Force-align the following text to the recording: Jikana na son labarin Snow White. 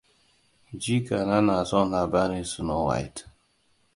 Jikana 0.81 1.37
na 1.47 1.57
son 1.69 1.85
labarin 1.91 2.43
Snow 2.51 2.81
White. 2.87 3.21